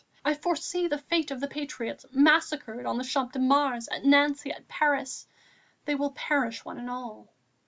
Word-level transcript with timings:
I 0.25 0.33
foresee 0.33 0.87
the 0.87 0.97
fate 0.97 1.29
of 1.29 1.39
the 1.41 1.47
patriots; 1.47 2.07
massacred 2.11 2.87
on 2.87 2.97
the 2.97 3.03
Champ 3.03 3.33
de 3.33 3.37
Mars, 3.37 3.87
at 3.87 4.03
Nancy, 4.03 4.51
at 4.51 4.67
Paris, 4.67 5.27
they 5.85 5.93
will 5.93 6.09
perish 6.09 6.65
one 6.65 6.79
and 6.79 6.89
all." 6.89 7.31